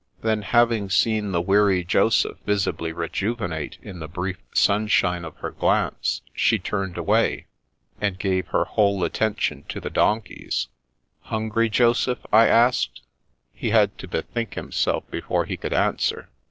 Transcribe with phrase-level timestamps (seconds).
[0.23, 5.51] Then, having seen the weary Joseph visibly rejuvenate in the brief sun shine of her
[5.51, 7.45] glance, she turned away,
[8.01, 10.69] and gave her whole attention to the donkeys."
[11.31, 12.25] Hungry, Joseph?
[12.31, 13.01] '* I asked.
[13.53, 16.25] He had to bethink himself before he could an swer.